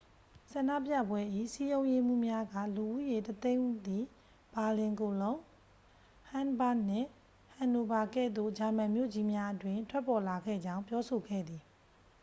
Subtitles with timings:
[0.51, 1.21] ဆန္ဒပြပွဲ၏
[1.53, 3.17] စည်းရုံးရေးမှူးများက လူဦးရေ
[3.49, 4.03] 100,000 သည်
[4.53, 5.39] ဘာလင် ကိုလုံး
[6.29, 7.07] ဟမ်းဘာ့ဂ်နှင့်
[7.53, 11.63] ဟန်နိုဗာကဲ့သို့ ဂျာမန်မြို့ကြီးများအတွင်း ထွက်ပေါ်လာခဲ့ကြောင်း ပြောဆိုခဲ့သည်